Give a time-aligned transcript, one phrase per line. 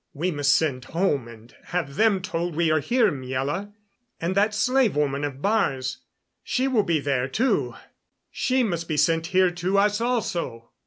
[0.15, 3.71] "We must send home and have them told we are here, Miela.
[4.19, 5.97] And that slave woman of Baar's
[6.43, 7.75] she will be there, too.
[8.31, 10.71] She must be sent here to us also."